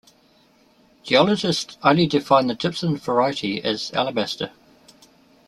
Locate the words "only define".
1.83-2.47